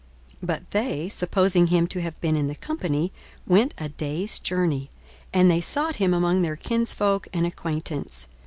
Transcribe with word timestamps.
42:002:044 0.41 0.47
But 0.47 0.71
they, 0.71 1.09
supposing 1.09 1.67
him 1.67 1.85
to 1.85 2.01
have 2.01 2.19
been 2.21 2.35
in 2.35 2.47
the 2.47 2.55
company, 2.55 3.11
went 3.45 3.75
a 3.77 3.89
day's 3.89 4.39
journey; 4.39 4.89
and 5.31 5.51
they 5.51 5.61
sought 5.61 5.97
him 5.97 6.11
among 6.11 6.41
their 6.41 6.55
kinsfolk 6.55 7.27
and 7.31 7.45
acquaintance. 7.45 8.25